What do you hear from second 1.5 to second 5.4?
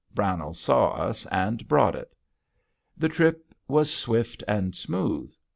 brought it. The trip was swift and smooth.